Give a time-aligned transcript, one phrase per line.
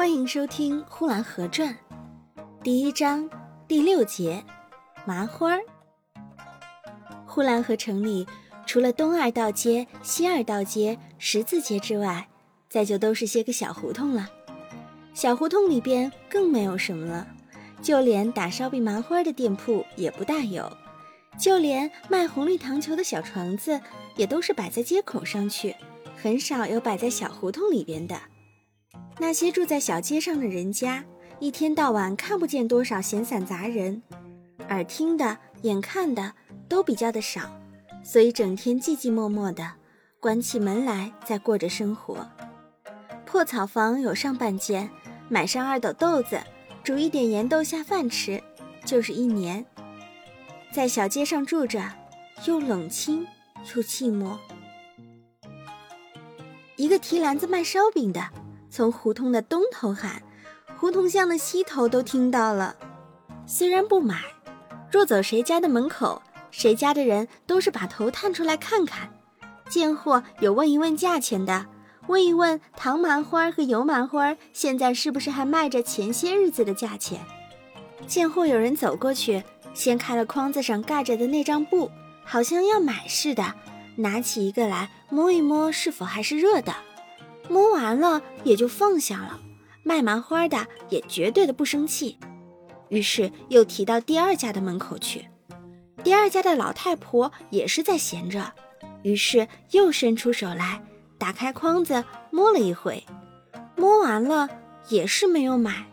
[0.00, 1.68] 欢迎收听《呼兰河传》
[2.62, 3.28] 第一章
[3.68, 4.42] 第六节
[5.04, 5.60] 麻花儿。
[7.26, 8.26] 呼兰河城里
[8.64, 12.26] 除了东二道街、西二道街、十字街之外，
[12.70, 14.30] 再就都是些个小胡同了。
[15.12, 17.26] 小胡同里边更没有什么了，
[17.82, 20.74] 就连打烧饼麻花的店铺也不大有，
[21.38, 23.78] 就连卖红绿糖球的小床子
[24.16, 25.76] 也都是摆在街口上去，
[26.16, 28.18] 很少有摆在小胡同里边的。
[29.20, 31.04] 那些住在小街上的人家，
[31.40, 34.02] 一天到晚看不见多少闲散杂人，
[34.70, 36.32] 耳听的、眼看的
[36.66, 37.54] 都比较的少，
[38.02, 39.72] 所以整天寂寂寞寞的，
[40.18, 42.26] 关起门来在过着生活。
[43.26, 44.88] 破草房有上半间。
[45.32, 46.40] 买上二斗豆子，
[46.82, 48.42] 煮一点盐豆下饭吃，
[48.84, 49.64] 就是一年。
[50.72, 51.80] 在小街上住着，
[52.48, 53.24] 又冷清
[53.76, 54.36] 又寂寞。
[56.74, 58.28] 一个提篮子卖烧饼的，
[58.70, 60.22] 从胡同的东头喊，
[60.76, 62.76] 胡同巷的西头都听到了。
[63.44, 64.22] 虽然不买，
[64.90, 66.22] 若走谁家的门口，
[66.52, 69.10] 谁家的人都是把头探出来看看，
[69.68, 71.66] 见货有问一问价钱的。
[72.06, 77.20] 问一问糖麻花和油麻花现在是不是还卖着前些日子的价钱？
[78.06, 79.42] 见货有人走过去，
[79.74, 81.90] 掀开了筐子上盖着的那张布，
[82.24, 83.54] 好像要买似的，
[83.96, 86.74] 拿起一个来摸一摸，是否还是热的？
[87.50, 89.40] 摸完了也就放下了。
[89.82, 92.18] 卖麻花的也绝对的不生气，
[92.88, 95.26] 于是又提到第二家的门口去。
[96.04, 98.52] 第二家的老太婆也是在闲着，
[99.02, 100.82] 于是又伸出手来。
[101.18, 103.04] 打开筐子摸了一回，
[103.76, 104.48] 摸完了
[104.88, 105.84] 也是没有买。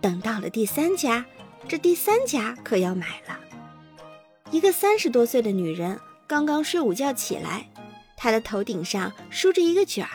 [0.00, 1.24] 等到了第三家，
[1.68, 3.38] 这第三家可要买了。
[4.50, 7.68] 一个三十多岁的女人刚刚睡午觉起来，
[8.16, 10.10] 她的头顶上梳着一个卷儿，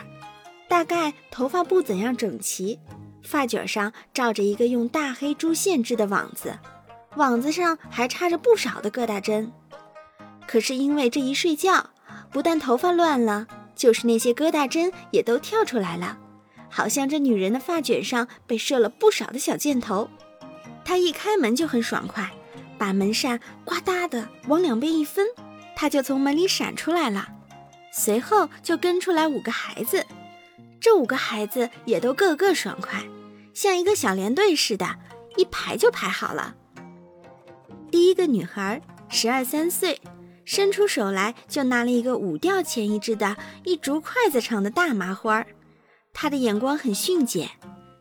[0.68, 2.78] 大概头发不怎样整齐，
[3.22, 6.58] 发卷上罩着一个用大黑珠线织的网子，
[7.16, 9.52] 网子上还插着不少的疙瘩针。
[10.46, 11.90] 可是因为这一睡觉，
[12.30, 13.46] 不但头发乱了。
[13.76, 16.16] 就是那些疙瘩针也都跳出来了，
[16.70, 20.08] 好像这女人的发卷上被射了不少的小箭头。
[20.82, 22.32] 她一开门就很爽快，
[22.78, 25.26] 把门扇呱嗒的往两边一分，
[25.74, 27.28] 她就从门里闪出来了。
[27.92, 30.06] 随后就跟出来五个孩子，
[30.86, 33.02] 这五个孩子也都个个爽快，
[33.52, 34.86] 像一个小连队似的，
[35.36, 36.54] 一排就排好了。
[37.90, 40.00] 第一个女孩十二三岁。
[40.44, 45.34] 伸出手来，就拿了一个五吊钱一只的一竹筷子长的大麻花。
[45.34, 45.46] 儿，
[46.12, 47.50] 她的眼光很迅捷，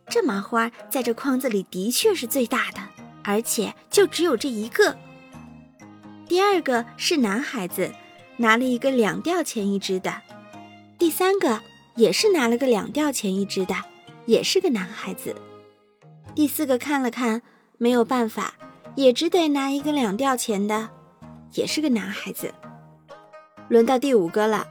[0.07, 2.77] 这麻花在这筐子里的确是最大的，
[3.23, 4.95] 而且就只有这一个。
[6.27, 7.91] 第二个是男孩子，
[8.37, 10.21] 拿了一个两吊钱一只的；
[10.99, 11.59] 第三个
[11.95, 13.75] 也是拿了个两吊钱一只的，
[14.25, 15.35] 也是个男孩子。
[16.35, 17.41] 第四个看了看，
[17.77, 18.55] 没有办法，
[18.95, 20.89] 也只得拿一个两吊钱的。
[21.53, 22.53] 也是个男孩子，
[23.69, 24.67] 轮到第五个了，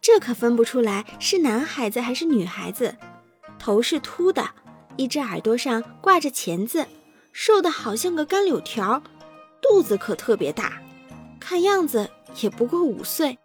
[0.00, 2.96] 这可分不出来是男孩子还是女孩子。
[3.60, 4.50] 头是秃的，
[4.96, 6.84] 一只耳朵上挂着钳子，
[7.32, 9.00] 瘦的好像个干柳条，
[9.62, 10.82] 肚子可特别大，
[11.38, 12.10] 看样子
[12.40, 13.38] 也不过五岁。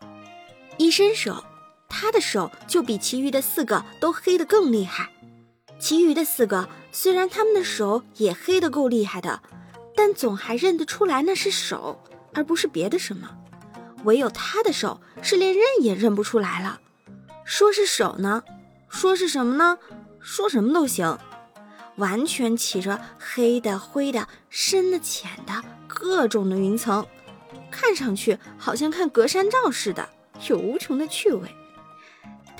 [0.77, 1.43] 一伸手，
[2.01, 5.11] 他的手就比其余的四个都黑得更厉害。
[5.77, 9.39] 其余的四个虽然他们的手也黑得够厉害的，
[9.95, 12.03] 但总还认得出来那是手。
[12.33, 13.29] 而不是别的什么，
[14.05, 16.79] 唯有他的手是连认也认不出来了。
[17.43, 18.41] 说是手呢，
[18.89, 19.77] 说是什么呢？
[20.21, 21.19] 说什么都行，
[21.97, 27.05] 完全起着黑的、灰的、深的、浅的各种的云层，
[27.69, 30.09] 看上去好像看隔山照似的，
[30.49, 31.53] 有无穷的趣味。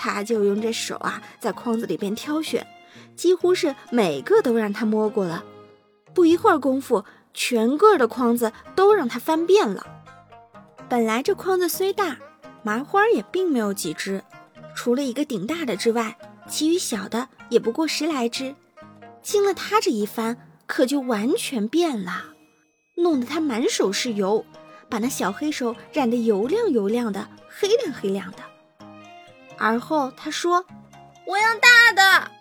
[0.02, 2.66] 他就用这手啊，在筐子里边挑选，
[3.16, 5.44] 几乎是每个都让他摸过了。
[6.16, 7.06] 不一会儿功夫。
[7.34, 9.88] 全个的筐子都让他翻遍了。
[10.90, 12.18] 本来这筐子虽大，
[12.62, 14.22] 麻花也并没有几只，
[14.76, 16.18] 除了一个顶大的之外，
[16.50, 18.54] 其余小的也不过十来只。
[19.22, 22.34] 经了他这一翻，可就完全变了，
[22.98, 24.46] 弄得他满手是油，
[24.90, 28.40] 把那小黑手染得油亮油亮的，黑亮黑亮的。
[29.62, 30.66] 而后他说
[31.28, 32.32] ：“我要大的。”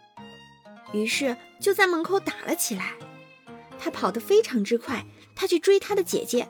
[0.93, 2.95] 于是就在门口打了起来。
[3.79, 5.05] 他跑得非常之快，
[5.37, 6.49] 他去追他的姐姐，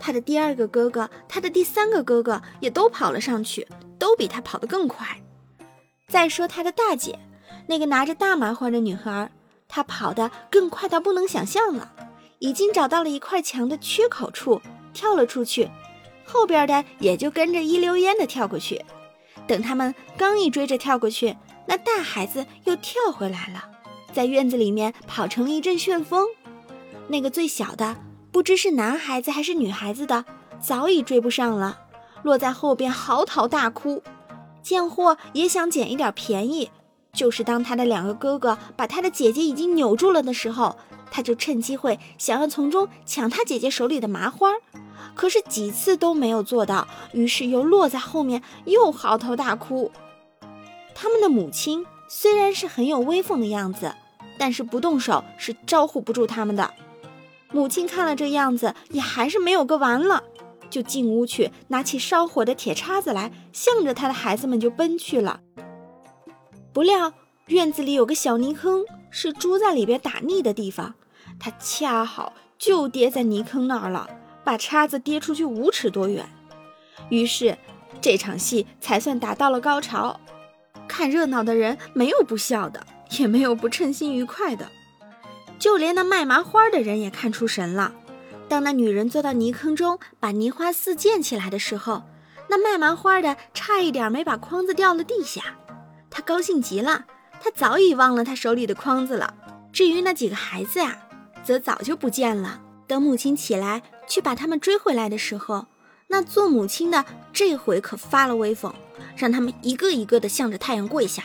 [0.00, 3.66] 他的第二个哥哥，他的第三个哥哥也都跑了上去，
[3.98, 5.06] 都比他跑得更快。
[6.08, 7.18] 再说他的大姐，
[7.66, 9.30] 那个拿着大麻花的女孩，
[9.68, 11.92] 她跑得更快到不能想象了，
[12.38, 14.60] 已经找到了一块墙的缺口处，
[14.92, 15.70] 跳了出去，
[16.26, 18.84] 后边的也就跟着一溜烟的跳过去。
[19.46, 21.36] 等他们刚一追着跳过去，
[21.66, 23.64] 那大孩子又跳回来了。
[24.12, 26.26] 在院子里面跑成了一阵旋风。
[27.08, 27.96] 那个最小的，
[28.32, 30.24] 不知是男孩子还是女孩子的，
[30.60, 31.80] 早已追不上了，
[32.22, 34.02] 落在后边嚎啕大哭。
[34.62, 36.70] 贱货也想捡一点便宜，
[37.12, 40.78] 就是当他的两个哥哥把他的姐姐已经扭住了的时候，
[41.14, 44.50] 他就趁机会想要从中抢他姐姐手里的麻花，
[45.14, 49.92] 可是几次都没有做到，于是又落在后面，又嚎啕大哭。
[50.92, 53.94] 他们的母亲虽然是很有威风的样子，
[54.36, 56.74] 但是不动手是招呼不住他们的。
[57.52, 60.24] 母亲看了这样子，也还是没有个完了，
[60.68, 65.38] 就进屋去拿起烧火的铁叉子来，向着他的孩子们就奔去了。
[66.72, 67.12] 不料
[67.46, 70.96] 院子里有个小泥坑，是猪在里边打腻的地方，
[71.38, 74.08] 他恰好就跌在泥坑那儿了，
[74.44, 76.28] 把叉子跌出去五尺多远。
[77.10, 77.58] 于是
[78.00, 80.20] 这场戏才算达到了高潮。
[80.86, 82.86] 看热闹的人没有不笑的，
[83.18, 84.70] 也没有不称心愉快的，
[85.58, 87.94] 就连那卖麻花的人也看出神了。
[88.48, 92.02] 当那女人坐到泥坑中，把泥花四溅起来的时候，
[92.48, 95.42] 那卖麻花的差一点没把筐子掉了地下。
[96.10, 97.06] 他高兴极了，
[97.40, 99.34] 他早已忘了他手里的筐子了。
[99.72, 100.98] 至于那几个孩子呀，
[101.44, 102.60] 则早就不见了。
[102.86, 105.66] 等母亲起来去把他们追回来的时候，
[106.08, 108.72] 那做母亲的这回可发了威风。
[109.16, 111.24] 让他们一个一个的向着太阳跪下，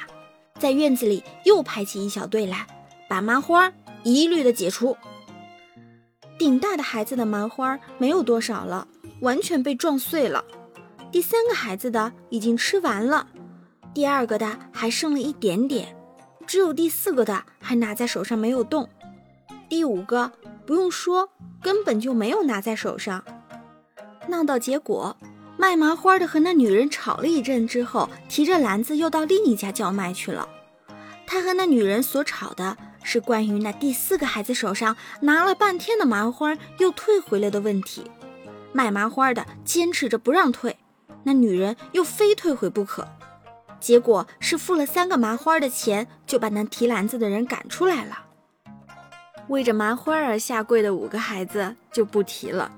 [0.59, 2.67] 在院子里又排起一小队来，
[3.07, 3.71] 把麻花
[4.03, 4.95] 一律的解除。
[6.37, 8.87] 顶大的孩子的麻花没有多少了，
[9.21, 10.45] 完全被撞碎了。
[11.11, 13.27] 第三个孩子的已经吃完了，
[13.93, 15.95] 第二个的还剩了一点点，
[16.47, 18.87] 只有第四个的还拿在手上没有动。
[19.69, 20.31] 第五个
[20.65, 21.29] 不用说，
[21.61, 23.23] 根本就没有拿在手上。
[24.27, 25.15] 闹到结果。
[25.57, 30.47] 卖麻花的和那女人吵了一阵之后，提着篮子又到另一家叫卖去了。
[31.27, 38.09] 他和那女人所吵的是关于那第四个孩子手上拿了半天的麻花又退回来的问题。
[38.71, 40.77] 卖麻花的坚持着不让退，
[41.23, 43.05] 那女人又非退回不可。
[43.81, 48.27] 结果是付了三个麻花的钱，就把那提篮子的人赶出来了。
[49.49, 52.71] 为着麻花而下跪的五个孩子就不提了。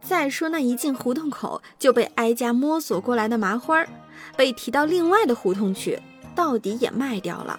[0.00, 3.88] 再说那一进胡同口就被挨家摸索过来的麻花儿，
[4.36, 5.98] 被提到另外的胡同去，
[6.34, 7.58] 到底也卖掉了。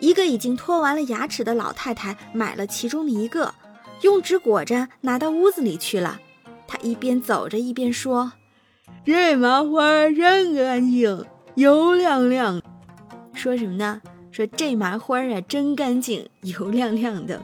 [0.00, 3.54] 一个已经脱完了牙齿的老太太买了其中的一个，
[4.00, 6.20] 用纸裹着拿到屋子里去了。
[6.66, 8.32] 她一边走着一边说
[9.06, 11.24] ：“这麻花真干净，
[11.54, 12.60] 油亮亮。”
[13.32, 14.02] 说什么呢？
[14.32, 17.40] 说这麻花啊真干净，油亮亮的。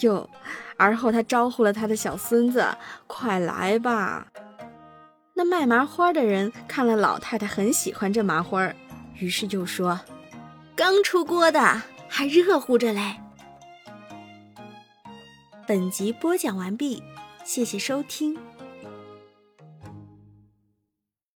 [0.00, 0.30] 哟。
[0.80, 2.64] 而后，他招呼了他的小孙子
[3.08, 4.28] ：“快来吧！”
[5.34, 8.72] 那卖麻花的人看了老太太很喜欢这麻花，
[9.18, 9.98] 于是就说
[10.76, 13.16] ：“刚出锅的，还热乎着嘞。”
[15.66, 17.02] 本集播讲完毕，
[17.42, 18.38] 谢谢收听。